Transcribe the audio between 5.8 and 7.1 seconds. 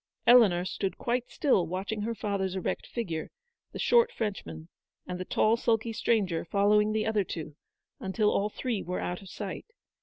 stranger following the